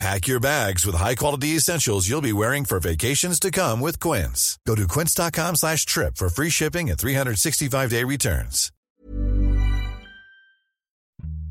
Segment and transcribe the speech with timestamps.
[0.00, 4.58] Pack your bags with high-quality essentials you'll be wearing for vacations to come with Quince.
[4.66, 8.70] Go to quince.com slash trip for free shipping and 365-day returns.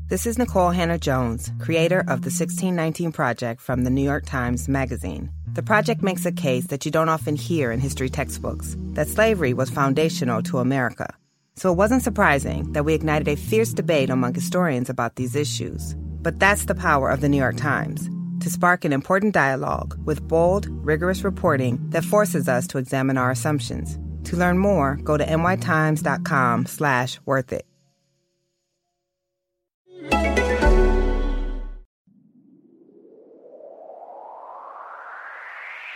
[0.08, 4.68] This is Nikole Hannah Jones, creator of the 1619 Project from the New York Times
[4.68, 5.30] Magazine.
[5.54, 9.54] The project makes a case that you don't often hear in history textbooks, that slavery
[9.54, 11.14] was foundational to America.
[11.56, 15.94] So it wasn't surprising that we ignited a fierce debate among historians about these issues.
[15.94, 18.10] But that's the power of the New York Times
[18.44, 23.30] to spark an important dialogue with bold, rigorous reporting that forces us to examine our
[23.30, 23.98] assumptions.
[24.24, 27.64] To learn more, go to nytimes.com slash worth it.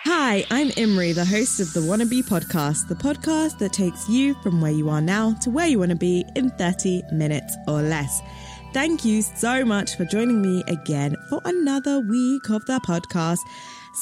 [0.06, 4.62] Hi, I'm Imri, the host of the Wannabe podcast, the podcast that takes you from
[4.62, 8.22] where you are now to where you want to be in 30 minutes or less.
[8.72, 13.38] Thank you so much for joining me again for another week of the podcast.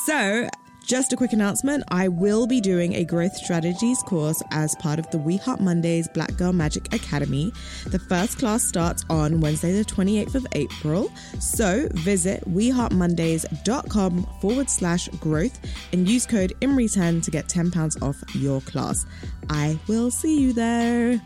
[0.06, 0.48] So,
[0.84, 5.11] just a quick announcement I will be doing a growth strategies course as part of
[5.11, 7.53] the We Heart Mondays Black Girl Magic Academy.
[7.87, 11.11] The first class starts on Wednesday, the 28th of April.
[11.41, 15.59] So visit weheartmondays.com forward slash growth
[15.92, 19.06] and use code IMRI10 to get £10 off your class.
[19.48, 21.20] I will see you there.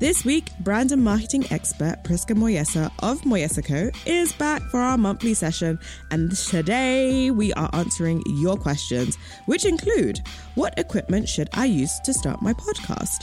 [0.00, 3.90] This week, brand and marketing expert Priska Moyesa of Moyesa Co.
[4.04, 5.78] is back for our monthly session,
[6.10, 10.20] and today we are answering your questions, which include
[10.56, 13.22] What equipment should I use to start my podcast?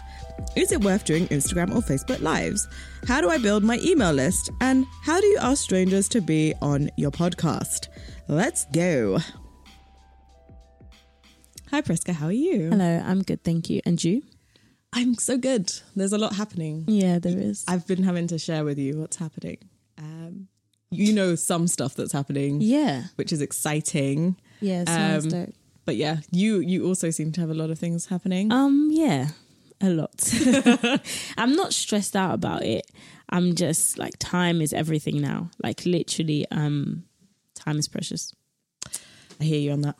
[0.55, 2.65] Is it worth doing Instagram or Facebook Lives?
[3.05, 4.49] How do I build my email list?
[4.61, 7.89] And how do you ask strangers to be on your podcast?
[8.29, 9.19] Let's go.
[11.69, 12.69] Hi, Priska, how are you?
[12.69, 13.81] Hello, I'm good, thank you.
[13.85, 14.23] And you?
[14.93, 15.71] I'm so good.
[15.95, 16.83] There's a lot happening.
[16.87, 17.63] Yeah, there is.
[17.67, 19.57] I've been having to share with you what's happening.
[19.97, 20.47] Um,
[20.89, 23.03] you know some stuff that's happening, Yeah.
[23.15, 24.35] which is exciting.
[24.59, 25.53] Yeah, sounds Um, dope.
[25.85, 28.51] But yeah, you you also seem to have a lot of things happening.
[28.51, 29.29] Um, yeah,
[29.79, 30.31] a lot.
[31.37, 32.85] I'm not stressed out about it.
[33.29, 35.49] I'm just like time is everything now.
[35.63, 37.05] Like literally, um,
[37.55, 38.33] time is precious.
[39.39, 39.95] I hear you on that.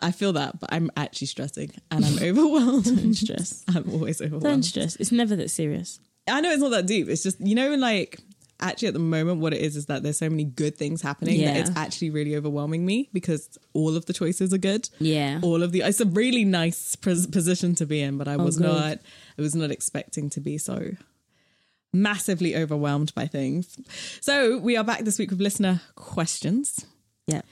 [0.00, 2.84] I feel that, but I'm actually stressing and I'm overwhelmed.
[2.84, 3.64] Don't stress.
[3.74, 4.44] I'm always overwhelmed.
[4.44, 4.96] Don't stress.
[4.96, 6.00] It's never that serious.
[6.28, 7.08] I know it's not that deep.
[7.08, 8.20] It's just you know, like
[8.60, 11.44] actually at the moment, what it is is that there's so many good things happening
[11.44, 14.88] that it's actually really overwhelming me because all of the choices are good.
[14.98, 15.38] Yeah.
[15.42, 18.38] all of the it's a really nice pos- position to be in but i oh,
[18.44, 18.66] was good.
[18.66, 18.98] not
[19.38, 20.90] i was not expecting to be so
[21.92, 23.78] massively overwhelmed by things
[24.20, 26.84] so we are back this week with listener questions
[27.26, 27.42] Yeah.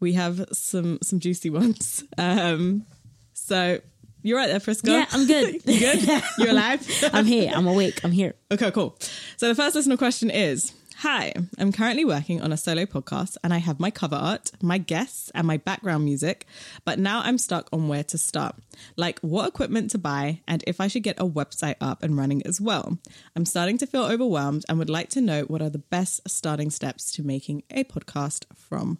[0.00, 2.86] We have some some juicy ones um
[3.34, 3.80] so
[4.22, 4.88] you're right there Priska.
[4.88, 5.54] Yeah, I'm good.
[5.66, 7.52] you good you're alive I'm here.
[7.54, 8.04] I'm awake.
[8.04, 8.34] I'm here.
[8.50, 8.98] Okay, cool.
[9.36, 13.54] So the first listener question is Hi, I'm currently working on a solo podcast and
[13.54, 16.44] I have my cover art, my guests, and my background music,
[16.84, 18.54] but now I'm stuck on where to start.
[18.96, 22.46] Like what equipment to buy and if I should get a website up and running
[22.46, 22.98] as well.
[23.34, 26.68] I'm starting to feel overwhelmed and would like to know what are the best starting
[26.68, 28.98] steps to making a podcast from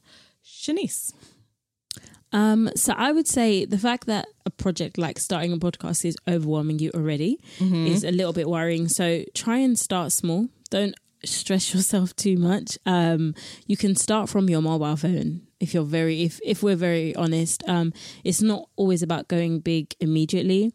[0.51, 1.13] Shanice.
[2.33, 6.17] Um, so I would say the fact that a project like starting a podcast is
[6.29, 8.89] overwhelming you already is a little bit worrying.
[8.89, 10.49] So try and start small.
[10.71, 10.95] Don't
[11.25, 12.79] stress yourself too much.
[12.87, 13.35] Um,
[13.67, 17.63] you can start from your mobile phone if you're very if if we're very honest.
[17.69, 17.93] Um,
[18.25, 20.73] it's not always about going big immediately.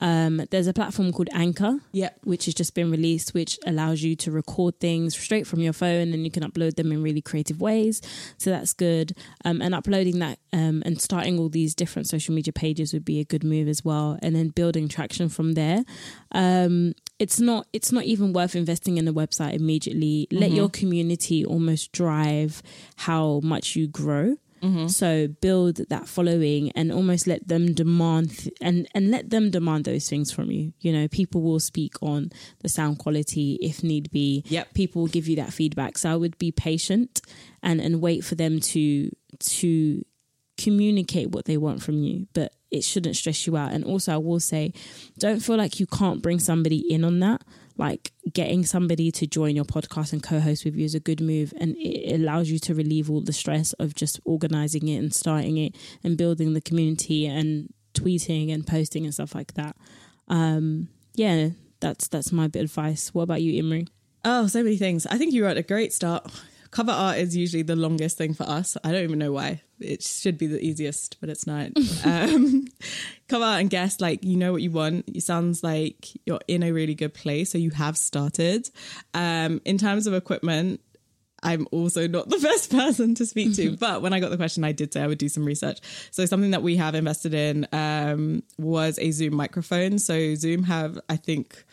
[0.00, 2.18] Um, there's a platform called Anchor Yep.
[2.24, 6.12] which has just been released, which allows you to record things straight from your phone
[6.12, 8.02] and you can upload them in really creative ways.
[8.36, 9.16] So that's good.
[9.44, 13.20] Um, and uploading that um, and starting all these different social media pages would be
[13.20, 14.18] a good move as well.
[14.20, 15.84] And then building traction from there.
[16.32, 20.28] Um, it's not it's not even worth investing in a website immediately.
[20.30, 20.56] Let mm-hmm.
[20.56, 22.62] your community almost drive
[22.96, 24.36] how much you grow.
[24.62, 24.88] Mm-hmm.
[24.88, 29.86] So build that following and almost let them demand th- and and let them demand
[29.86, 30.74] those things from you.
[30.80, 34.44] You know, people will speak on the sound quality if need be.
[34.48, 34.74] Yep.
[34.74, 35.96] People will give you that feedback.
[35.96, 37.22] So I would be patient
[37.62, 39.10] and and wait for them to
[39.56, 40.04] to
[40.56, 43.72] communicate what they want from you, but it shouldn't stress you out.
[43.72, 44.72] And also I will say
[45.18, 47.42] don't feel like you can't bring somebody in on that.
[47.76, 51.52] Like getting somebody to join your podcast and co-host with you is a good move
[51.58, 55.56] and it allows you to relieve all the stress of just organizing it and starting
[55.56, 59.76] it and building the community and tweeting and posting and stuff like that.
[60.28, 63.12] Um yeah, that's that's my bit of advice.
[63.12, 63.86] What about you, Imri?
[64.24, 65.06] Oh, so many things.
[65.06, 66.30] I think you at a great start.
[66.70, 68.76] Cover art is usually the longest thing for us.
[68.82, 69.62] I don't even know why.
[69.84, 71.70] It should be the easiest, but it's not.
[72.04, 72.66] um,
[73.28, 75.08] cover art and guess, like you know what you want.
[75.08, 78.68] It sounds like you're in a really good place, so you have started.
[79.12, 80.80] Um, in terms of equipment,
[81.44, 83.76] I'm also not the best person to speak to.
[83.78, 85.78] but when I got the question, I did say I would do some research.
[86.10, 89.98] So something that we have invested in um, was a Zoom microphone.
[89.98, 91.64] So Zoom have, I think,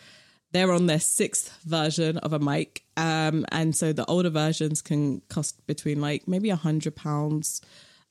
[0.52, 2.84] they're on their sixth version of a mic.
[2.98, 7.62] Um, and so the older versions can cost between like maybe a hundred pounds.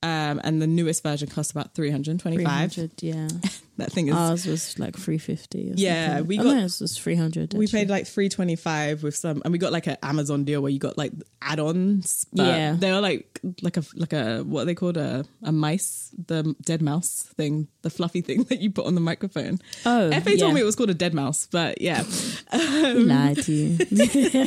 [0.03, 2.73] Um, and the newest version costs about 325.
[2.73, 3.29] 300, yeah.
[3.77, 6.27] that thing is Ours was like 350 Yeah, something.
[6.27, 7.55] we got- was 300.
[7.55, 7.79] we actually.
[7.81, 10.99] paid like 325 with some and we got like an amazon deal where you got
[10.99, 12.77] like add-ons but Yeah.
[12.79, 16.55] they were like like a like a what are they called a, a mice the
[16.63, 20.37] dead mouse thing the fluffy thing that you put on the microphone Oh, fa yeah.
[20.37, 22.03] told me it was called a dead mouse but yeah
[22.53, 24.47] He lied to you.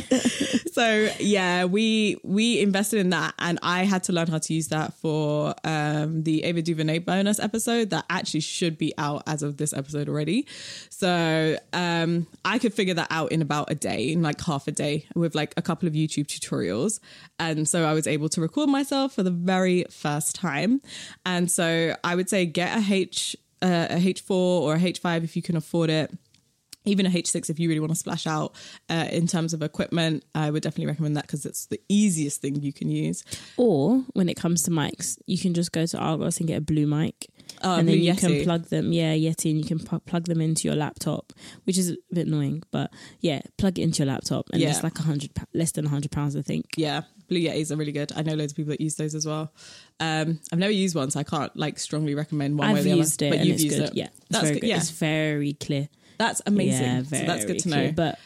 [0.72, 4.68] so yeah we we invested in that and i had to learn how to use
[4.68, 9.56] that for um the ava duvernay bonus episode that actually should be out as of
[9.56, 10.46] this episode already
[10.90, 14.72] so um i could figure that out in about a day in like half a
[14.72, 17.00] day with like a couple of youtube tutorials
[17.38, 20.80] and so i was able to record myself for the very first time
[21.24, 25.36] and so i would say get a h uh, a h4 or a h5 if
[25.36, 26.10] you can afford it
[26.84, 28.54] even a H6 if you really want to splash out
[28.88, 30.24] uh, in terms of equipment.
[30.34, 33.24] I would definitely recommend that because it's the easiest thing you can use.
[33.56, 36.60] Or when it comes to mics, you can just go to Argos and get a
[36.60, 37.28] blue mic.
[37.64, 38.18] Oh, and then you Yeti.
[38.18, 41.32] can plug them, yeah, Yeti, and you can plug them into your laptop,
[41.64, 44.70] which is a bit annoying, but yeah, plug it into your laptop, and Yeah.
[44.70, 46.66] it's like a hundred, less than a hundred pounds, I think.
[46.76, 48.12] Yeah, Blue Yetis are really good.
[48.14, 49.52] I know loads of people that use those as well.
[49.98, 52.96] Um, I've never used one, so I can't like strongly recommend one way or the
[52.96, 53.34] used other.
[53.34, 53.88] it, but you've used good.
[53.88, 53.94] it.
[53.94, 54.68] Yeah, it's that's very good.
[54.68, 55.88] Yeah, It's very clear.
[56.18, 56.82] that's amazing.
[56.82, 57.86] Yeah, so that's good to clear.
[57.86, 57.92] know.
[57.92, 58.18] But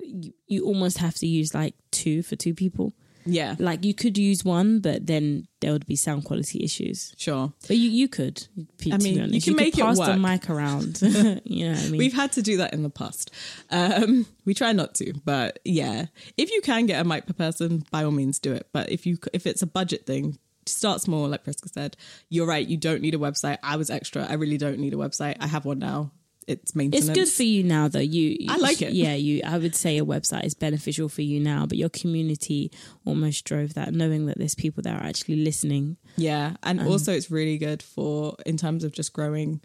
[0.00, 2.92] you, you almost have to use like two for two people.
[3.26, 7.14] Yeah, Like you could use one, but then there would be sound quality issues.
[7.16, 7.52] sure.
[7.66, 8.46] But you, you could.
[8.92, 10.18] I mean, you can could make it pass the work.
[10.18, 11.00] mic around.
[11.44, 11.98] you know what I mean?
[11.98, 13.30] We've had to do that in the past.
[13.70, 16.06] Um, we try not to, but yeah,
[16.36, 18.68] if you can get a mic per person, by all means do it.
[18.72, 21.28] But if you if it's a budget thing, start small.
[21.28, 21.96] Like Priska said,
[22.28, 22.66] you're right.
[22.66, 23.58] You don't need a website.
[23.62, 24.26] I was extra.
[24.28, 25.36] I really don't need a website.
[25.40, 26.10] I have one now.
[26.46, 27.08] It's maintenance.
[27.08, 27.98] It's good for you now, though.
[27.98, 28.92] You, I like it.
[28.92, 29.40] Yeah, you.
[29.44, 32.70] I would say a website is beneficial for you now, but your community
[33.04, 35.96] almost drove that, knowing that there's people that are actually listening.
[36.16, 39.60] Yeah, and Um, also it's really good for in terms of just growing,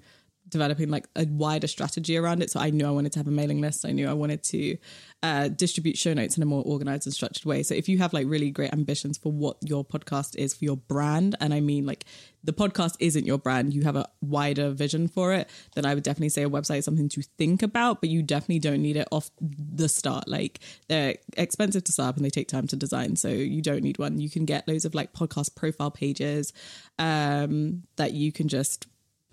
[0.49, 2.51] developing like a wider strategy around it.
[2.51, 3.85] So I knew I wanted to have a mailing list.
[3.85, 4.77] I knew I wanted to
[5.21, 7.63] uh, distribute show notes in a more organized and structured way.
[7.63, 10.77] So if you have like really great ambitions for what your podcast is for your
[10.77, 12.05] brand, and I mean like
[12.43, 16.03] the podcast isn't your brand, you have a wider vision for it, then I would
[16.03, 18.01] definitely say a website is something to think about.
[18.01, 20.27] But you definitely don't need it off the start.
[20.27, 23.15] Like they're expensive to start up and they take time to design.
[23.15, 24.19] So you don't need one.
[24.19, 26.53] You can get loads of like podcast profile pages
[26.97, 28.87] um, that you can just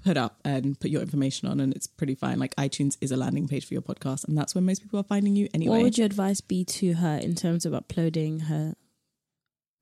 [0.04, 2.38] put up and put your information on, and it's pretty fine.
[2.38, 5.04] Like iTunes is a landing page for your podcast, and that's where most people are
[5.04, 5.76] finding you anyway.
[5.76, 8.74] What would your advice be to her in terms of uploading her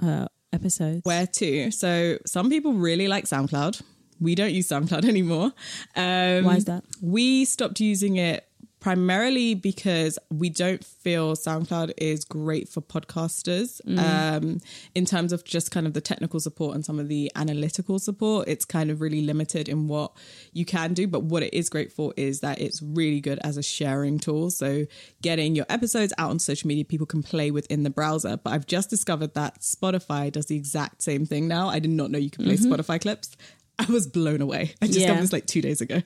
[0.01, 1.01] her episodes?
[1.05, 1.71] Where to?
[1.71, 3.83] So some people really like SoundCloud.
[4.21, 5.53] We don't use SoundCloud anymore.
[5.97, 6.85] Um, Why is that?
[7.03, 8.49] We stopped using it
[8.85, 14.61] primarily because we don't feel SoundCloud is great for podcasters um,
[14.95, 18.47] in terms of just kind of the technical support and some of the analytical support.
[18.47, 20.13] It's kind of really limited in what
[20.53, 23.57] you can do, but what it is great for is that it's really good as
[23.57, 24.51] a sharing tool.
[24.51, 24.85] So
[25.23, 28.37] getting your episodes out on social media, people can play within the browser.
[28.37, 31.71] But I've just discovered that Spotify does the exact same thing now.
[31.71, 33.35] I did not know you could play Spotify clips.
[33.79, 34.75] I was blown away.
[34.83, 35.21] I just Yeah.
[35.21, 36.03] this like two days ago.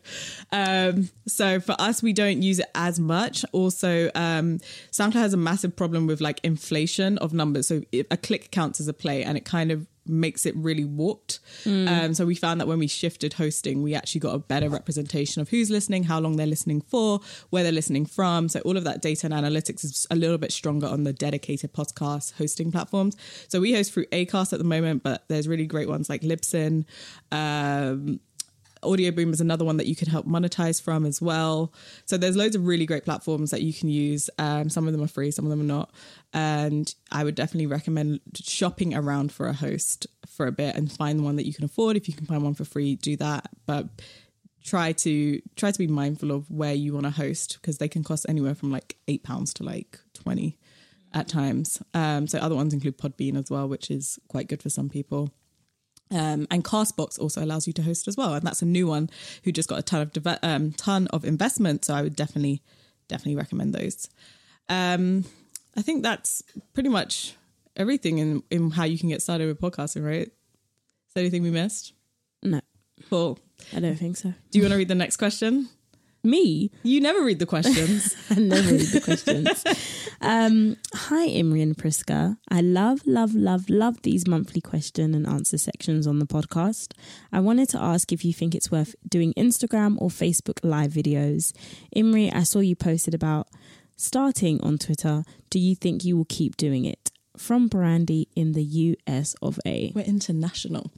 [0.53, 3.45] Um, so for us, we don't use it as much.
[3.53, 4.59] Also, um,
[4.91, 7.69] SoundCloud has a massive problem with like inflation of numbers.
[7.69, 11.41] So a click counts as a play, and it kind of makes it really warped.
[11.89, 15.43] Um, so we found that when we shifted hosting, we actually got a better representation
[15.43, 18.49] of who's listening, how long they're listening for, where they're listening from.
[18.49, 21.73] So all of that data and analytics is a little bit stronger on the dedicated
[21.73, 23.17] podcast hosting platforms.
[23.49, 26.85] So we host through Acast at the moment, but there's really great ones like Libsyn.
[27.31, 28.21] Um,
[28.83, 31.73] Audioboom is another one that you can help monetize from as well.
[32.05, 34.31] So there's loads of really great platforms that you can use.
[34.39, 35.91] Um, some of them are free, some of them are not.
[36.33, 41.19] And I would definitely recommend shopping around for a host for a bit and find
[41.19, 41.97] the one that you can afford.
[41.97, 43.49] If you can find one for free, do that.
[43.67, 43.89] But
[44.65, 48.05] try to try to be mindful of where you want to host because they can
[48.05, 50.59] cost anywhere from like eight pounds to like twenty
[51.15, 51.83] at times.
[51.95, 55.31] Um, so other ones include Podbean as well, which is quite good for some people.
[56.11, 59.11] Um, and Castbox also allows you to host as well, and that's a new one
[59.45, 61.85] who just got a ton of deve- um, ton of investment.
[61.85, 62.63] So I would definitely
[63.09, 64.09] definitely recommend those.
[64.69, 65.25] Um,
[65.77, 66.43] I think that's
[66.75, 67.35] pretty much
[67.77, 70.29] everything in, in how you can get started with podcasting, right?
[70.29, 71.93] Is there anything we missed?
[72.43, 72.61] No,
[73.09, 73.39] Cool.
[73.75, 74.33] I don't think so.
[74.51, 75.69] Do you want to read the next question?
[76.25, 76.71] Me?
[76.83, 78.17] You never read the questions.
[78.31, 79.65] I never read the questions.
[80.21, 82.37] Um, hi, Imri and Priska.
[82.49, 86.93] I love, love, love, love these monthly question and answer sections on the podcast.
[87.33, 91.53] I wanted to ask if you think it's worth doing Instagram or Facebook live videos.
[91.95, 93.49] Imri, I saw you posted about
[93.97, 95.25] starting on Twitter.
[95.51, 97.11] Do you think you will keep doing it?
[97.37, 99.93] From Brandy in the US of A.
[99.95, 100.91] We're international.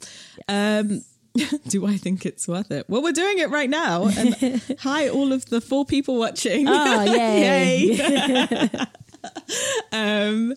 [0.48, 1.04] Um,
[1.68, 2.86] do I think it's worth it?
[2.88, 4.06] Well, we're doing it right now.
[4.06, 6.66] And hi, all of the four people watching.
[6.68, 8.70] Oh, yay.
[9.92, 10.54] um,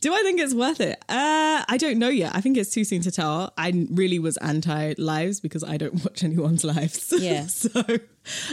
[0.00, 0.98] do I think it's worth it?
[1.08, 2.34] Uh, I don't know yet.
[2.34, 3.52] I think it's too soon to tell.
[3.56, 7.12] I really was anti lives because I don't watch anyone's lives.
[7.16, 7.46] Yeah.
[7.46, 7.70] so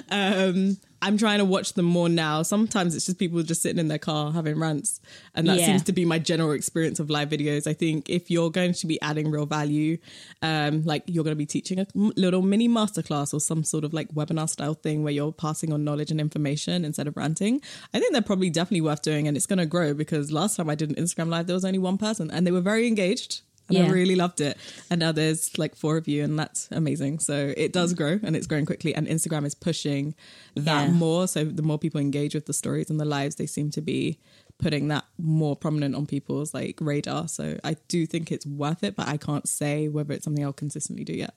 [0.09, 2.41] um, I'm trying to watch them more now.
[2.43, 4.99] Sometimes it's just people just sitting in their car having rants.
[5.33, 5.65] And that Yeah.
[5.67, 7.67] seems to be my general experience of live videos.
[7.67, 9.97] I think if you're going to be adding real value,
[10.41, 13.93] um, like you're going to be teaching a little mini masterclass or some sort of
[13.93, 17.61] like webinar style thing where you're passing on knowledge and information instead of ranting,
[17.93, 20.69] I think they're probably definitely worth doing and it's going to grow because last time
[20.69, 23.41] I did an Instagram live, there was only one person and they were very engaged.
[23.69, 24.57] And I really loved it.
[24.89, 27.19] And now there's like four of you, and that's amazing.
[27.19, 28.93] So it does grow and it's growing quickly.
[28.95, 30.15] And Instagram is pushing
[30.55, 30.91] that Yeah.
[30.93, 31.27] more.
[31.27, 34.17] So the more people engage with the stories and the lives, they seem to be
[34.57, 37.27] putting that more prominent on people's like radar.
[37.29, 40.51] So I do think it's worth it, but I can't say whether it's something I'll
[40.51, 41.33] consistently do yet.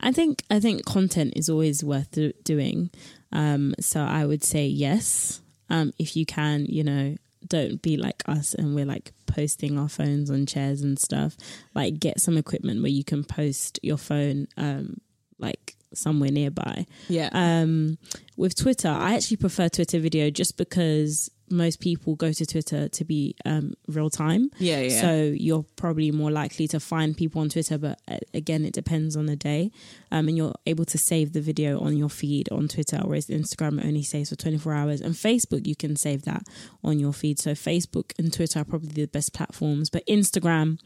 [0.00, 2.90] I think I think content is always worth do- doing.
[3.32, 5.40] Um, so I would say yes.
[5.68, 7.16] Um, if you can, you know,
[7.48, 11.36] don't be like us and we're like posting our phones on chairs and stuff.
[11.74, 14.98] Like get some equipment where you can post your phone um
[15.38, 16.86] like somewhere nearby.
[17.08, 17.30] Yeah.
[17.32, 17.98] Um,
[18.36, 23.04] with Twitter, I actually prefer Twitter video just because most people go to Twitter to
[23.04, 24.50] be um, real time.
[24.58, 25.00] Yeah, yeah.
[25.00, 29.16] So you're probably more likely to find people on Twitter, but uh, again, it depends
[29.16, 29.70] on the day.
[30.10, 33.84] Um, and you're able to save the video on your feed on Twitter, whereas Instagram
[33.84, 35.00] only saves for 24 hours.
[35.00, 36.44] And Facebook, you can save that
[36.82, 37.38] on your feed.
[37.38, 40.78] So Facebook and Twitter are probably the best platforms, but Instagram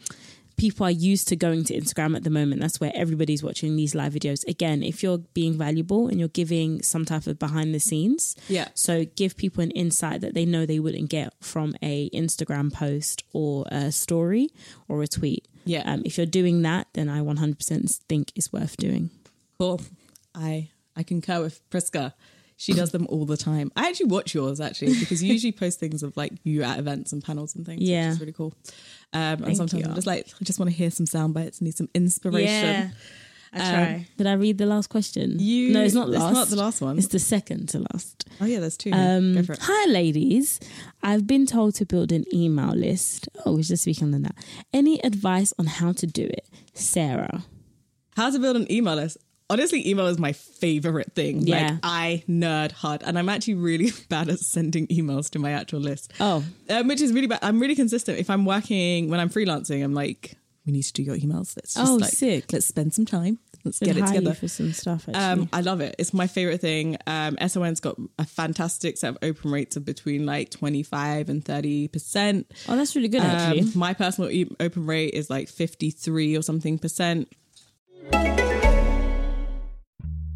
[0.56, 2.60] people are used to going to Instagram at the moment.
[2.60, 4.46] That's where everybody's watching these live videos.
[4.48, 8.68] Again, if you're being valuable and you're giving some type of behind the scenes, Yeah.
[8.74, 13.24] So give people an insight that they know they wouldn't get from a Instagram post
[13.32, 14.48] or a story
[14.88, 15.46] or a tweet.
[15.64, 15.82] Yeah.
[15.90, 19.10] Um, if you're doing that, then I 100% think it's worth doing.
[19.58, 19.80] Cool.
[20.34, 22.12] I I concur with Priska.
[22.56, 23.72] She does them all the time.
[23.76, 27.12] I actually watch yours actually because you usually post things of like you at events
[27.12, 27.82] and panels and things.
[27.82, 28.06] Yeah.
[28.08, 28.54] which is really cool.
[29.12, 29.88] Um, and sometimes you.
[29.88, 32.46] I'm just like, I just want to hear some sound bites, need some inspiration.
[32.46, 32.88] Yeah.
[33.54, 34.06] I try.
[34.16, 35.36] Did I read the last question?
[35.38, 36.96] You- no, it's not it's not the last one.
[36.96, 38.26] It's the second to last.
[38.40, 38.90] Oh yeah, there's two.
[38.92, 39.58] Um, Go for it.
[39.60, 40.58] hi, ladies.
[41.02, 43.28] I've been told to build an email list.
[43.44, 44.34] Oh, we should just speak on that.
[44.72, 46.48] Any advice on how to do it?
[46.72, 47.44] Sarah.
[48.16, 49.18] How to build an email list.
[49.52, 51.42] Honestly, email is my favorite thing.
[51.46, 51.72] Yeah.
[51.72, 55.80] Like I nerd hard, and I'm actually really bad at sending emails to my actual
[55.80, 56.12] list.
[56.20, 57.40] Oh, um, which is really bad.
[57.42, 58.18] I'm really consistent.
[58.18, 61.54] If I'm working when I'm freelancing, I'm like, we need to do your emails.
[61.56, 62.52] Let's just Oh, like, sick.
[62.52, 63.38] let's spend some time.
[63.64, 64.34] Let's Been get it together.
[64.34, 65.08] for some stuff.
[65.08, 65.94] Actually, Um, I love it.
[65.98, 66.96] It's my favorite thing.
[67.06, 71.88] Um, SON's got a fantastic set of open rates of between like 25 and 30
[71.88, 72.50] percent.
[72.68, 73.20] oh, that's really good.
[73.22, 77.28] Actually, Um, my personal e- open rate is like 53 or something percent.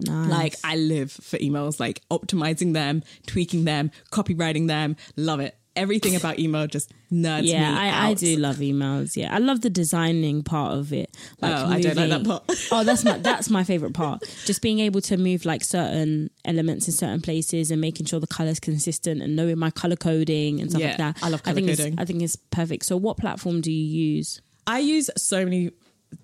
[0.00, 0.30] Nice.
[0.30, 4.96] Like I live for emails, like optimizing them, tweaking them, copywriting them.
[5.16, 5.56] Love it.
[5.76, 9.16] Everything about email just nerds me yeah, I, I do love emails.
[9.16, 11.16] Yeah, I love the designing part of it.
[11.40, 12.42] Like Oh, I don't like that part.
[12.72, 14.22] oh, that's my that's my favorite part.
[14.44, 18.26] Just being able to move like certain elements in certain places and making sure the
[18.26, 21.18] color's consistent and knowing my color coding and stuff Yeah, like that.
[21.22, 21.94] I love colour think coding.
[21.96, 22.84] I think it's perfect.
[22.84, 24.40] So, what platform do you use?
[24.66, 25.70] I use so many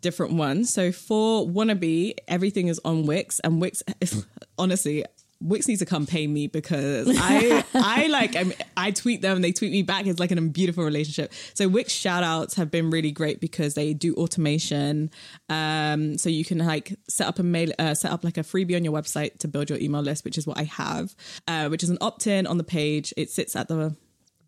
[0.00, 0.72] different ones.
[0.72, 4.26] So for wannabe, everything is on Wix, and Wix is
[4.58, 5.04] honestly
[5.44, 9.52] Wix needs to come pay me because I I like I'm, I tweet them, they
[9.52, 10.06] tweet me back.
[10.06, 11.32] It's like a beautiful relationship.
[11.52, 15.10] So Wix shout outs have been really great because they do automation.
[15.50, 18.74] Um, so you can like set up a mail, uh, set up like a freebie
[18.74, 21.14] on your website to build your email list, which is what I have,
[21.46, 23.12] uh, which is an opt in on the page.
[23.16, 23.94] It sits at the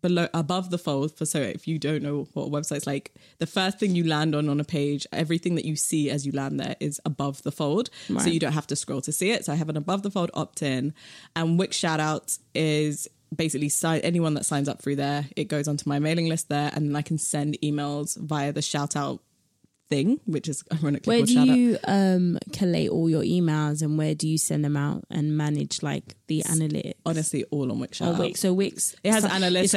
[0.01, 3.47] below above the fold for so if you don't know what a website's like the
[3.47, 6.59] first thing you land on on a page everything that you see as you land
[6.59, 8.21] there is above the fold Right.
[8.21, 10.11] so you don't have to scroll to see it so i have an above the
[10.11, 10.93] fold opt-in
[11.35, 15.67] and wix shout out is basically si- anyone that signs up through there it goes
[15.67, 19.19] onto my mailing list there and then i can send emails via the shout out
[19.89, 24.13] thing which is ironically Where called do you um, collate all your emails and where
[24.15, 26.91] do you send them out and manage like the analytics?
[27.05, 28.41] honestly all on wix shout Oh, out Wix.
[28.41, 28.97] So Wix.
[29.01, 29.76] it has so- analytics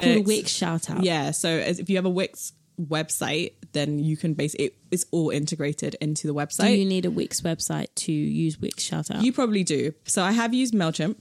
[0.00, 1.02] Called Wix shout out.
[1.04, 1.30] Yeah.
[1.30, 5.30] So as if you have a Wix website, then you can basically it, it's all
[5.30, 6.78] integrated into the Do website.
[6.78, 9.22] you need a Wix website to use Wix shout out?
[9.22, 9.92] You probably do.
[10.04, 11.16] So I have used Mailchimp.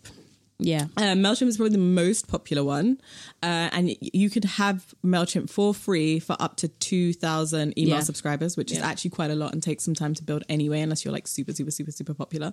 [0.60, 0.86] Yeah.
[0.98, 3.00] Uh, Mailchimp is probably the most popular one,
[3.42, 8.02] uh, and you could have Mailchimp for free for up to two thousand email Yeah.
[8.02, 11.04] subscribers, which is actually quite a lot and takes some time to build anyway, unless
[11.06, 12.52] you're like super, super, super, super popular.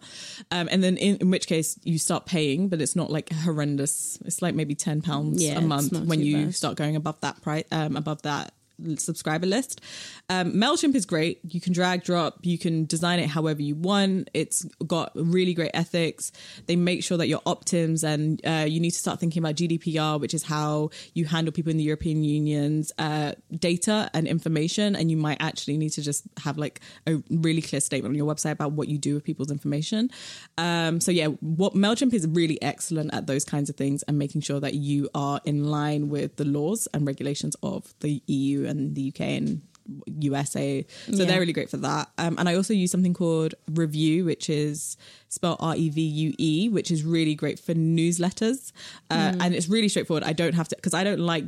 [0.50, 4.18] Um, and then in, in which case you start paying, but it's not like horrendous.
[4.25, 6.54] It's like maybe ten pounds Yeah, a month when you bad.
[6.54, 8.52] start going above that price, um, above that
[8.97, 9.80] subscriber list.
[10.28, 11.41] Um, MailChimp is great.
[11.45, 14.30] You can drag, drop, you can design it however you want.
[14.34, 16.32] It's got really great ethics.
[16.67, 20.21] They make sure that your opt-ins and uh, you need to start thinking about GDPR,
[20.21, 24.97] which is how you handle people in the European Union's uh, data and information.
[24.97, 28.32] And you might actually need to just have like a really clear statement on your
[28.32, 30.10] website about what you do with people's information.
[30.58, 34.43] Um, so yeah, what MailChimp is really excellent at those kinds of things and making
[34.43, 38.95] sure that you are in line with the laws and regulations of the EU and
[38.95, 39.63] the UK and
[40.19, 40.85] USA.
[41.11, 41.25] So Yeah.
[41.26, 42.11] they're really great for that.
[42.19, 44.97] Um, and I also use something called Revue, which is
[45.29, 48.73] spelled R E V U E, which is really great for newsletters.
[49.11, 50.25] Uh, And it's really straightforward.
[50.25, 51.45] I don't have to, because I don't like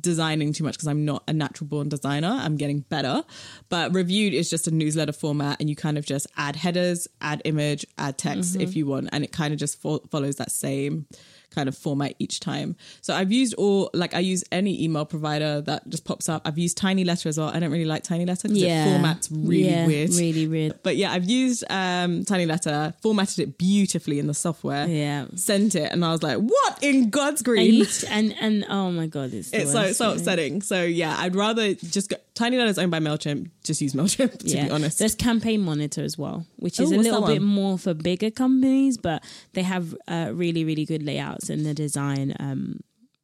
[0.00, 2.28] designing too much because I'm not a natural born designer.
[2.40, 3.24] I'm getting better.
[3.68, 7.42] But reviewed is just a newsletter format and you kind of just add headers, add
[7.44, 9.10] image, add text if you want.
[9.12, 11.06] And it kind of just fo- follows that same
[11.54, 12.76] kind of format each time.
[13.00, 16.42] So I've used all, like I use any email provider that just pops up.
[16.44, 17.48] I've used Tiny Letter as well.
[17.48, 18.86] I don't really like Tiny Letter because Yeah.
[18.86, 20.10] it formats really Yeah, weird.
[20.10, 20.78] really weird.
[20.82, 24.86] But yeah, I've used um, Tiny Letter, formatted it beautifully in the software.
[24.88, 25.26] Yeah.
[25.36, 29.06] Sent it, and I was like, "What in God's green?" you, and and oh my
[29.06, 30.62] god, it's it's so so upsetting.
[30.62, 32.16] So yeah, I'd rather just go.
[32.34, 33.50] Tiny Letter is owned by Mailchimp.
[33.62, 34.98] Just use Mailchimp to be honest.
[34.98, 38.98] There's Campaign Monitor as well, which is Oh, a little bit more for bigger companies,
[38.98, 39.22] but
[39.52, 42.80] they have uh, really, really good layouts and the design um,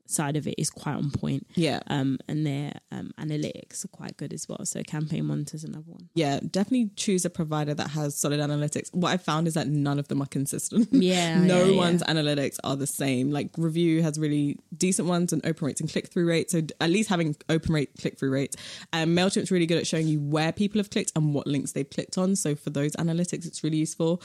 [0.08, 1.46] side of it is quite on point.
[1.54, 1.80] Yeah.
[1.86, 4.64] Um, and their um, analytics are quite good as well.
[4.64, 6.08] So Campaign Monitor is another one.
[6.14, 8.92] yeah, definitely choose a provider that has solid analytics.
[8.94, 10.88] What I've found is that none of them are consistent.
[11.08, 11.76] Yeah, no yeah, yeah.
[11.76, 13.30] one's analytics are the same.
[13.30, 16.52] Like Revue has really decent ones and open rates and click through rates.
[16.52, 18.56] So at least having open rate click through rates.
[18.92, 21.88] And Mailchimp's really good at showing you where people have clicked and what links they've
[21.88, 22.36] clicked on.
[22.36, 24.20] So for those analytics, it's really useful.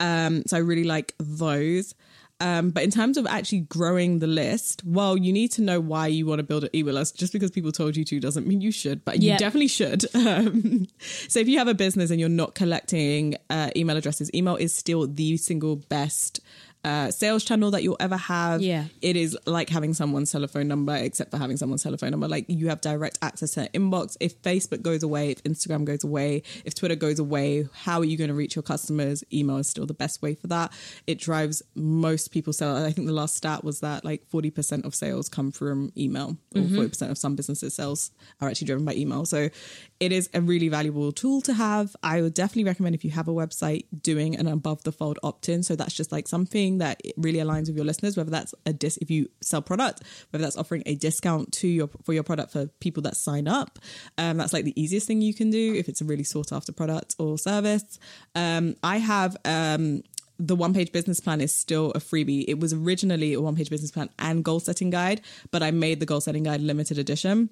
[0.00, 1.94] Um, so I really like those.
[2.40, 6.06] Um, but in terms of actually growing the list, well, you need to know why
[6.06, 7.16] you want to build an email list.
[7.16, 10.04] Just because people told you to doesn't mean you should, but you definitely should.
[10.28, 10.86] Um,
[11.28, 14.74] so if you have a business and you're not collecting uh, email addresses, email is
[14.74, 16.40] still the single best
[16.88, 18.62] uh, sales channel that you'll ever have.
[18.62, 18.84] Yeah.
[19.02, 22.26] It is like having someone's telephone number, except for having someone's telephone number.
[22.28, 24.16] Like you have direct access to inbox.
[24.20, 28.16] If Facebook goes away, if Instagram goes away, if Twitter goes away, how are you
[28.16, 29.22] going to reach your customers?
[29.30, 30.72] Email is still the best way for that.
[31.06, 32.82] It drives most people sales.
[32.82, 36.62] I think the last stat was that like 40% of sales come from email, or
[36.62, 39.26] 40% of some businesses' sales are actually driven by email.
[39.26, 39.50] So
[40.00, 41.96] it is a really valuable tool to have.
[42.02, 45.48] I would definitely recommend if you have a website doing an above the fold opt
[45.48, 45.62] in.
[45.62, 48.96] So that's just like something that really aligns with your listeners, whether that's a dis
[48.98, 52.66] if you sell product, whether that's offering a discount to your for your product for
[52.80, 53.78] people that sign up.
[54.16, 56.72] Um, that's like the easiest thing you can do if it's a really sought after
[56.72, 57.98] product or service.
[58.34, 60.02] Um, I have um
[60.40, 62.44] the one page business plan is still a freebie.
[62.46, 65.98] It was originally a one page business plan and goal setting guide, but I made
[65.98, 67.50] the goal setting guide limited edition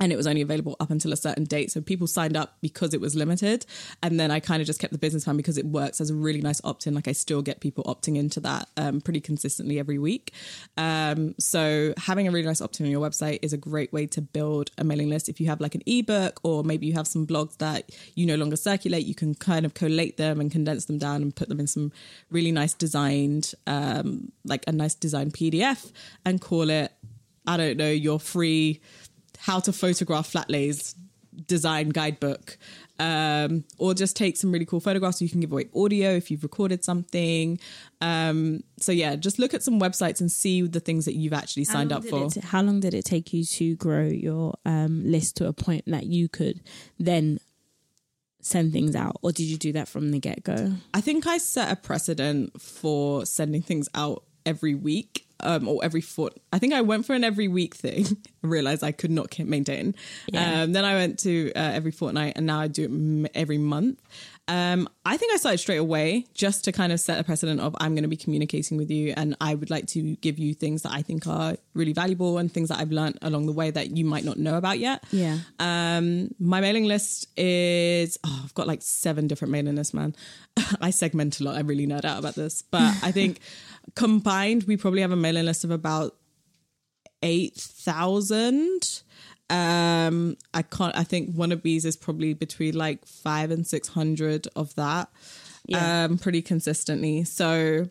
[0.00, 1.70] and it was only available up until a certain date.
[1.70, 3.66] So people signed up because it was limited.
[4.02, 6.14] And then I kind of just kept the business plan because it works as a
[6.14, 6.94] really nice opt in.
[6.94, 10.32] Like I still get people opting into that um, pretty consistently every week.
[10.78, 14.06] Um, so having a really nice opt in on your website is a great way
[14.06, 15.28] to build a mailing list.
[15.28, 18.36] If you have like an ebook or maybe you have some blogs that you no
[18.36, 21.60] longer circulate, you can kind of collate them and condense them down and put them
[21.60, 21.92] in some
[22.30, 25.92] really nice designed, um, like a nice designed PDF
[26.24, 26.92] and call it,
[27.46, 28.80] I don't know, your free
[29.46, 30.94] how to photograph flat lays
[31.46, 32.58] design guidebook
[32.98, 36.30] um, or just take some really cool photographs so you can give away audio if
[36.30, 37.58] you've recorded something.
[38.02, 41.64] Um, so yeah just look at some websites and see the things that you've actually
[41.64, 42.26] signed up for.
[42.36, 45.84] it- how long did it take you to grow your um, list to a point
[45.86, 46.60] that you could
[46.98, 47.38] then
[48.40, 50.72] send things out, or did you do that from the get go?
[50.92, 56.00] I think I set a precedent for sending things out every week um, or every
[56.00, 56.40] foot.
[56.52, 58.06] I think I went for an every week thing.
[58.42, 59.94] I realized I could not maintain.
[60.26, 60.62] Yeah.
[60.62, 63.58] Um, then I went to uh, every fortnight, and now I do it m- every
[63.58, 64.00] month.
[64.48, 67.76] Um, I think I started straight away just to kind of set a precedent of
[67.78, 70.82] I'm going to be communicating with you, and I would like to give you things
[70.82, 73.96] that I think are really valuable and things that I've learned along the way that
[73.96, 75.04] you might not know about yet.
[75.12, 75.38] Yeah.
[75.60, 80.14] Um, my mailing list is oh, I've got like seven different mailing lists, man.
[80.80, 81.56] I segment a lot.
[81.56, 83.40] I really nerd out about this, but I think
[83.94, 86.16] combined we probably have a mailing list of about
[87.22, 89.02] eight thousand.
[89.50, 90.96] Um, I can't.
[90.96, 95.08] I think one of these is probably between like five and six hundred of that.
[95.66, 96.04] Yeah.
[96.04, 97.24] Um, pretty consistently.
[97.24, 97.88] So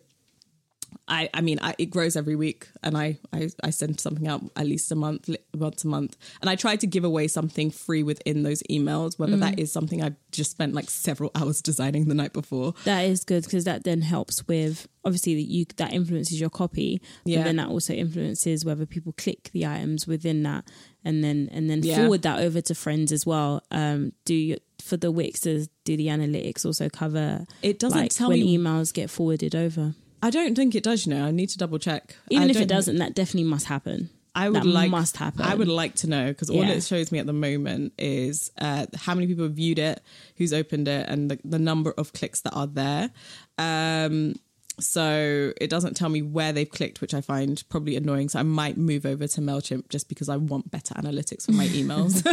[1.12, 4.42] I, I mean, I, it grows every week, and I, I, I send something out
[4.56, 8.02] at least a month, once a month, and I try to give away something free
[8.02, 12.16] within those emails, whether that is something I've just spent like several hours designing the
[12.16, 12.74] night before.
[12.86, 17.02] That is good because that then helps with obviously that you that influences your copy,
[17.24, 17.44] but Yeah.
[17.44, 20.64] then that also influences whether people click the items within that,
[21.04, 21.98] and then and then Yeah.
[21.98, 23.64] forward that over to friends as well.
[23.70, 25.42] Um, do you for the Wix?
[25.42, 27.46] Do the analytics also cover?
[27.62, 29.94] It doesn't like, tell when me- emails get forwarded over.
[30.22, 31.06] I don't think it does.
[31.06, 32.16] You know, I need to double check.
[32.30, 34.10] Even I if it doesn't, that definitely must happen.
[34.34, 35.42] I would that like must happen.
[35.42, 36.70] I would like to know because all Yeah.
[36.72, 40.02] it shows me at the moment is uh, how many people have viewed it,
[40.38, 43.10] who's opened it, and the, the number of clicks that are there.
[43.58, 44.36] Um,
[44.80, 48.30] so it doesn't tell me where they've clicked, which I find probably annoying.
[48.30, 51.68] So I might move over to Mailchimp just because I want better analytics for my
[51.68, 52.24] emails.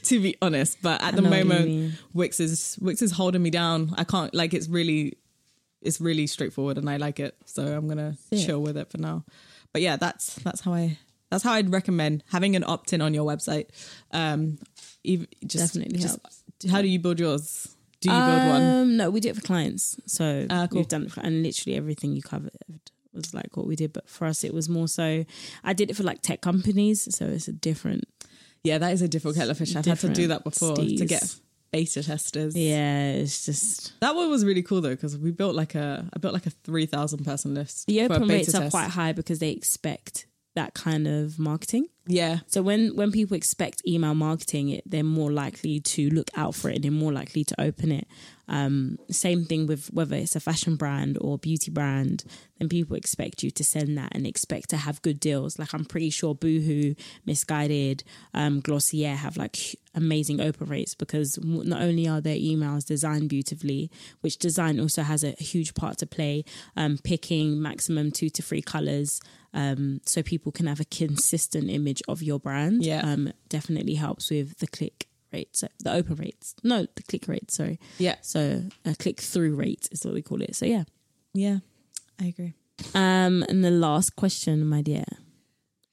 [0.04, 1.94] to be honest, but at the what you moment.
[2.14, 3.94] Wix is Wix is holding me down.
[3.96, 5.18] I can't like it's really
[5.82, 7.36] it's really straightforward and I like it.
[7.44, 8.46] So I'm gonna Yeah.
[8.46, 9.24] chill with it for now.
[9.72, 10.98] But yeah, that's that's how I
[11.30, 13.66] that's how I'd recommend having an opt in on your website.
[14.12, 14.58] Um,
[15.04, 16.42] even, just, Definitely just- helps.
[16.70, 17.74] How do you build yours?
[18.00, 18.62] Do you build one?
[18.62, 19.96] Um, no, we do it for clients.
[20.06, 20.80] So Ah, cool.
[20.80, 22.52] we've done it for, and literally everything you covered
[23.14, 23.92] was like what we did.
[23.92, 25.24] But for us, it was more so.
[25.64, 28.04] I did it for like tech companies, so it's a different.
[28.64, 29.74] Yeah, that is a difficult kettle of fish.
[29.74, 31.34] I've had to do that before to get
[31.72, 32.54] beta testers.
[32.56, 36.18] Yeah, it's just That one was really cool though because we built like a I
[36.18, 37.86] built like a three thousand person list.
[37.86, 41.86] the open rates are quite high because they expect that kind of marketing.
[42.04, 46.56] Yeah, So when when people expect email marketing, it, they're more likely to look out
[46.56, 48.08] for it and they're more likely to open it.
[48.48, 52.24] Um, same thing with whether it's a fashion brand or beauty brand,
[52.58, 55.60] then people expect you to send that and expect to have good deals.
[55.60, 58.02] Like I'm pretty sure Boohoo, Missguided,
[58.34, 63.92] um, Glossier have like amazing open rates because not only are their emails designed beautifully,
[64.22, 66.44] which design also has a huge part to play,
[66.76, 69.20] um, picking maximum two to three colors.
[69.54, 72.84] Um, so people can have a consistent image of your brand.
[72.84, 73.00] Yeah.
[73.04, 76.54] Um, definitely helps with the click rate, so the open rates.
[76.62, 77.50] No, the click rate.
[77.50, 77.78] Sorry.
[77.98, 80.56] yeah, So a click through rate is what we call it.
[80.56, 80.84] So yeah.
[81.34, 81.58] yeah.
[82.20, 82.54] I agree.
[82.94, 85.04] Um, and the last question, my dear.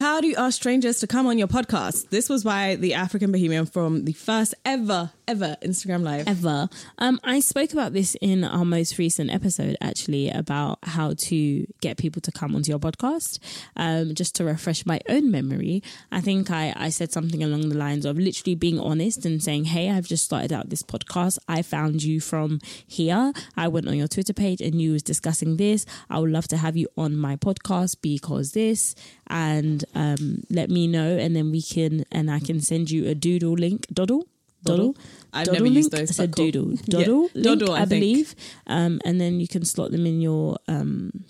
[0.02, 2.10] How do you ask strangers to come on your podcast?
[2.10, 6.28] This was by the African Bohemian from the first ever ever Instagram Live.
[6.28, 6.68] ever.
[6.98, 11.98] Um, I spoke about this in our most recent episode, actually, about how to get
[11.98, 13.38] people to come onto your podcast.
[13.76, 17.78] Um, just to refresh my own memory, I think I, I said something along the
[17.78, 21.38] lines of literally being honest and saying, Hey, I've just started out this podcast.
[21.48, 23.32] I found you from here.
[23.56, 25.86] I went on your Twitter page and you was discussing this.
[26.10, 28.96] I would love to have you on my podcast because this
[29.28, 33.16] and um, let me know and then we can and I can send you a
[33.16, 33.88] doodle link.
[33.94, 34.28] Doodle?
[34.64, 34.96] Doodle?
[35.32, 36.08] I've doodle never used link.
[36.08, 36.52] those, I said cool.
[36.52, 36.72] doodle.
[36.86, 38.36] Yeah, doodle link, doodle, I I, believe.
[38.68, 41.26] Um, and then you can slot them in your um,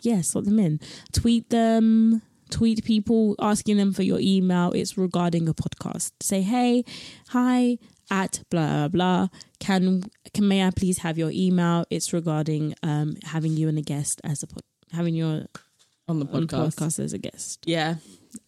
[0.00, 0.80] yeah slot them in.
[1.12, 4.72] Tweet them tweet people asking them for your email.
[4.72, 6.12] It's regarding a podcast.
[6.20, 6.84] Say hey
[7.28, 7.78] hi
[8.10, 9.28] at blah blah blah.
[9.58, 11.84] Can can may I please have your email?
[11.90, 15.46] It's regarding um, having you and a guest as a pod, having your
[16.12, 16.76] on the on podcast.
[16.76, 17.96] podcast as a guest Yeah.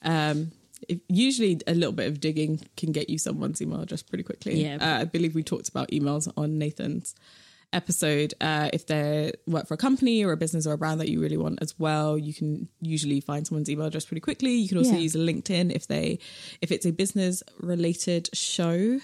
[0.03, 0.53] Um,
[0.89, 4.63] if, usually a little bit of digging can get you someone's email address pretty quickly.
[4.63, 4.77] Yeah.
[4.81, 7.15] Uh, I believe we talked about emails on Nathan's
[7.73, 8.35] episode.
[8.41, 11.21] Uh, if they work for a company or a business or a brand that you
[11.21, 14.53] really want as well, you can usually find someone's email address pretty quickly.
[14.53, 14.99] You can also Yeah.
[14.99, 16.19] use LinkedIn if they
[16.61, 19.01] if it's a business related show.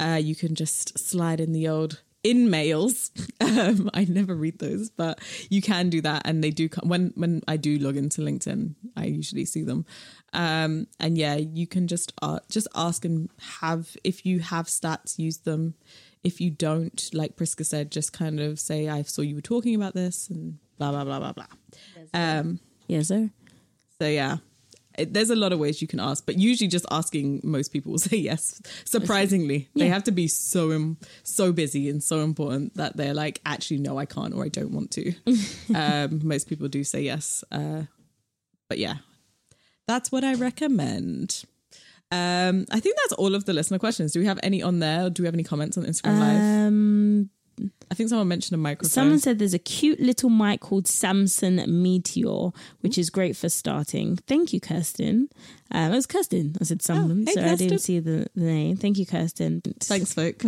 [0.00, 3.10] Uh, you can just slide in the old in mails.
[3.40, 7.12] Um, I never read those, but you can do that, and they do come when
[7.14, 8.74] when I do log into LinkedIn.
[8.96, 9.84] I usually see them,
[10.32, 13.28] um, and yeah, you can just uh, just ask and
[13.60, 15.74] have if you have stats, use them.
[16.24, 19.74] If you don't, like Priska said, just kind of say, "I saw you were talking
[19.76, 21.46] about this," and blah blah blah blah blah.
[22.12, 23.30] Um, yes sir
[24.00, 24.38] so yeah,
[24.98, 27.98] there's a lot of ways you can ask, but usually just asking, most people will
[28.10, 28.60] say yes.
[28.84, 33.78] Surprisingly, they have to be so so busy and so important that they're like, actually,
[33.78, 35.14] no, I can't or I don't want to.
[35.74, 37.82] um, most people do say yes, uh,
[38.68, 38.96] but yeah,
[39.86, 41.44] that's what I recommend.
[42.10, 44.12] Um, I think that's all of the listener questions.
[44.12, 45.06] Do we have any on there?
[45.06, 47.28] Or do we have any comments on Instagram Live?
[47.90, 48.90] I think someone mentioned a microphone.
[48.90, 54.16] Someone said there's a cute little mic called Samson Meteor, which is great for starting.
[54.26, 55.28] Thank you, Kirsten.
[55.70, 56.56] Um, it was Kirsten.
[56.60, 58.76] I said someone, Oh, hey, so I didn't see the, the name.
[58.76, 59.60] Thank you, Kirsten.
[59.80, 60.38] Thanks, folk.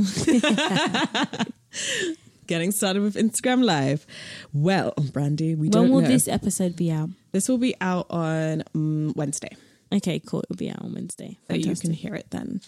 [2.46, 4.06] Getting started with Instagram Live.
[4.52, 6.08] Well, Brandy, we When don't will know.
[6.08, 7.08] this episode be out?
[7.32, 9.56] This will be out on um, Wednesday,
[9.92, 10.40] Okay, cool.
[10.44, 11.38] It'll be out on Wednesday.
[11.48, 12.60] so you can hear it then.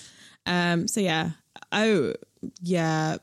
[0.46, 1.30] Um, so yeah.
[1.72, 2.14] Oh,
[2.60, 3.16] yeah.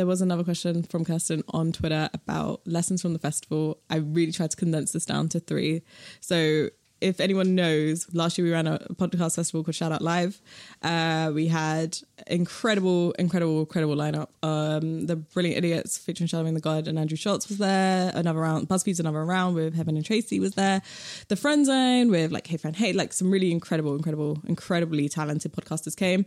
[0.00, 3.82] There was another question from Kirsten on Twitter about lessons from the festival.
[3.90, 5.82] I really tried to condense this down to three.
[6.20, 6.70] So
[7.02, 10.40] if anyone knows, last year we ran a podcast festival called Shout Out Live.
[10.80, 14.28] Uh, we had incredible, incredible, incredible lineup.
[14.42, 18.12] Um, the Brilliant Idiots featuring Charlamagne tha God and Andrew Schulz was there.
[18.14, 20.82] Another round, BuzzFeed's another round with Heben and Tracy was there.
[21.28, 25.52] The Friend Zone with like Hey Fran Hey, like some really incredible, incredible, incredibly talented
[25.52, 26.24] podcasters came.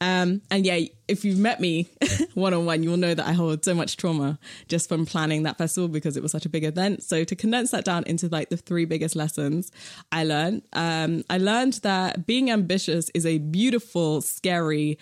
[0.00, 1.88] Um, and yeah, if you've met me
[2.34, 5.44] one on one, you will know that I hold so much trauma just from planning
[5.44, 7.02] that festival because it was such a big event.
[7.02, 9.70] So to condense that down into like the three biggest lessons
[10.12, 14.98] I learned, um, I learned that being ambitious is a beautiful, scary,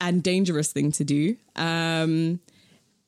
[0.00, 1.36] and dangerous thing to do.
[1.54, 2.40] Um,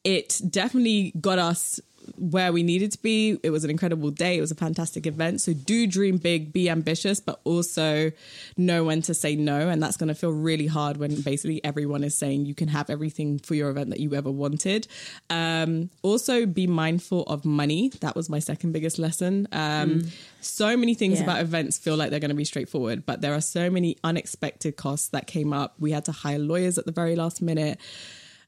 [0.05, 1.81] it definitely got us
[2.16, 3.38] where we needed to be.
[3.42, 4.37] It was an incredible day.
[4.38, 5.40] It was a fantastic event.
[5.40, 8.12] So do dream big, be ambitious, but also
[8.57, 9.68] know when to say no.
[9.68, 12.90] And that's going to feel really hard when basically everyone is saying you can have
[12.90, 14.87] everything for your event that you ever wanted.
[15.31, 17.90] Um, also be mindful of money.
[18.01, 19.49] That was my second biggest lesson.
[19.53, 21.25] Um, So many things Yeah.
[21.25, 24.77] about events feel like they're going to be straightforward, but there are so many unexpected
[24.77, 25.75] costs that came up.
[25.81, 27.79] We had to hire lawyers at the very last minute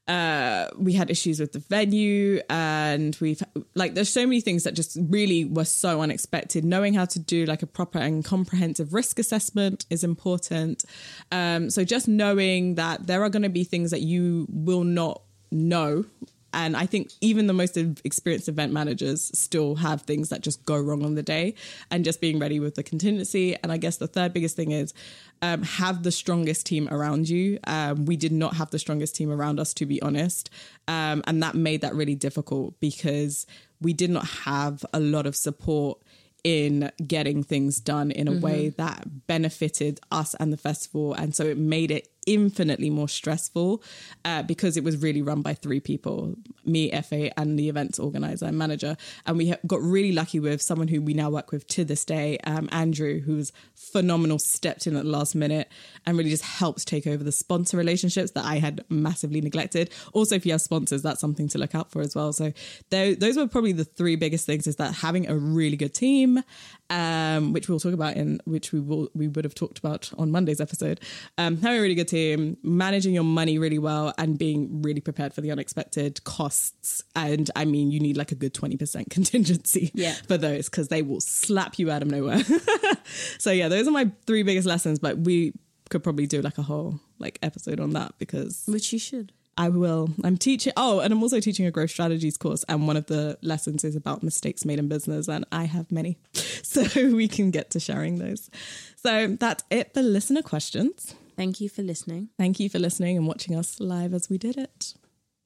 [0.07, 3.41] uh we had issues with the venue and we've
[3.75, 6.65] like there's so many things that just really were so unexpected.
[6.65, 10.83] Knowing how to do like a proper and comprehensive risk assessment is important.
[11.31, 15.21] Um so just knowing that there are going to be things that you will not
[15.51, 16.05] know
[16.53, 20.79] and I think even the most experienced event managers still have things that just go
[20.79, 21.55] wrong on the day
[21.89, 23.55] and just being ready with the contingency.
[23.61, 24.93] And I guess the third biggest thing is
[25.41, 27.59] um, have the strongest team around you.
[27.65, 30.49] Um, we did not have the strongest team around us, to be honest.
[30.87, 33.47] Um, and that made that really difficult because
[33.79, 35.99] we did not have a lot of support
[36.43, 41.13] in getting things done in a way that benefited us and the festival.
[41.13, 43.83] And so it made it infinitely more stressful
[44.25, 48.45] uh, because it was really run by three people me, FA, and the events organizer
[48.45, 48.95] and manager.
[49.25, 52.37] And we got really lucky with someone who we now work with to this day,
[52.43, 55.71] um, Andrew, who was phenomenal, stepped in at the last minute
[56.05, 59.91] and really just helped take over the sponsor relationships that I had massively neglected.
[60.13, 62.33] Also, if you have sponsors, that's something to look out for as well.
[62.33, 62.53] So
[62.89, 66.43] those were probably the three biggest things is that having a really good team,
[66.89, 70.31] um, which we'll talk about in which we will we would have talked about on
[70.31, 70.99] Monday's episode.
[71.37, 75.33] Um, having a really good budgeting, managing your money really well, and being really prepared
[75.33, 77.03] for the unexpected costs.
[77.15, 80.13] And I mean, you need like a good 20% contingency Yeah.
[80.27, 82.41] for those because they will slap you out of nowhere.
[83.39, 85.53] so, yeah, those are my three biggest lessons, but we
[85.89, 89.31] could probably do like a whole like episode on that because Which you should.
[89.57, 90.09] I will.
[90.23, 90.71] I'm teaching.
[90.77, 93.97] Oh, and I'm also teaching a growth strategies course, and one of the lessons is
[93.97, 98.17] about mistakes made in business, and I have many, so we can get to sharing
[98.17, 98.49] those.
[98.95, 101.13] So that's it for listener questions.
[101.35, 102.29] Thank you for listening.
[102.37, 104.93] Thank you for listening and watching us live as we did it.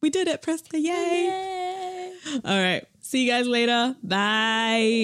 [0.02, 0.80] We did it, Priska!
[0.82, 2.14] Yay!
[2.44, 2.86] All right.
[3.02, 3.96] See you guys later.
[4.04, 5.04] Bye.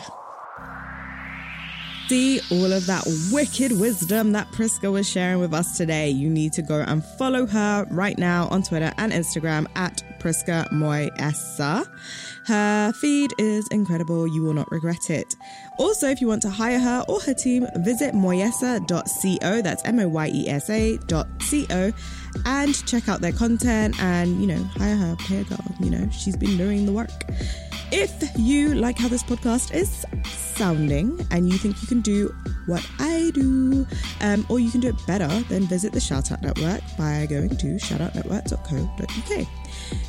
[0.00, 0.24] Bye-bye.
[2.08, 6.54] See all of that wicked wisdom that Priska was sharing with us today, you need
[6.54, 11.86] to go and follow her right now on Twitter and Instagram at Priska Moyesa.
[12.46, 14.26] Her feed is incredible.
[14.26, 15.36] You will not regret it.
[15.78, 19.60] Also, if you want to hire her or her team, visit moyesa.co.
[19.60, 21.92] That's M O Y E S A dot C-O
[22.46, 25.64] and check out their content and, you know, hire her, pay a girl.
[25.78, 27.10] You know, she's been doing the work.
[27.90, 32.34] If you like how this podcast is sounding and you think you can do
[32.66, 33.86] what I do,
[34.20, 37.66] um, or you can do it better, then visit the Shoutout Network by going to
[37.76, 39.67] shoutoutnetwork.co.uk.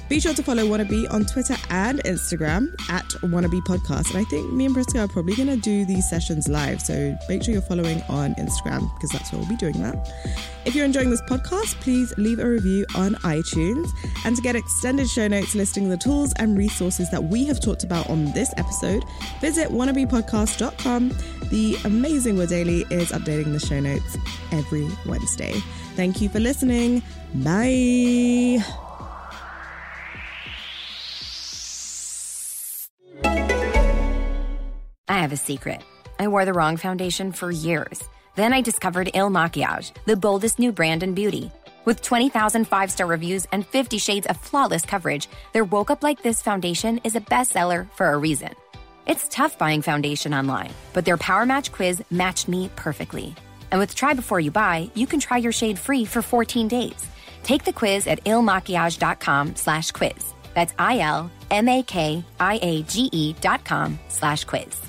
[0.10, 4.10] Be sure to follow Wannabe on Twitter and Instagram at Wannabe Podcast.
[4.10, 6.82] And I think me and Priska are probably going to do these sessions live.
[6.82, 10.12] So make sure you're following on Instagram because that's where we'll be doing that.
[10.66, 13.92] If you're enjoying this podcast, please leave a review on iTunes.
[14.26, 17.84] And to get extended show notes listing the tools and resources that we have talked
[17.84, 19.04] about on this episode,
[19.42, 21.10] visit wannabepodcast.com.
[21.52, 24.18] The amazing Wood Daily is updating the show notes
[24.52, 25.54] every Wednesday.
[25.96, 27.04] Thank you for listening.
[27.36, 28.88] Bye.
[35.10, 35.82] I have a secret.
[36.20, 38.04] I wore the wrong foundation for years.
[38.36, 41.52] Then I discovered Il Makiage, the boldest new brand in beauty.
[41.84, 46.22] With 20,000 five star reviews and 50 shades of flawless coverage, their Woke Up Like
[46.22, 48.54] This foundation is a bestseller for a reason.
[49.08, 53.34] It's tough buying foundation online, but their Power Match quiz matched me perfectly.
[53.72, 57.08] And with Try Before You Buy, you can try your shade free for 14 days.
[57.42, 60.34] Take the quiz at ilmakiage.com slash quiz.
[60.54, 61.26] That's I-L-M-A-K-I-A-G-E
[63.42, 64.89] dot com slash quiz.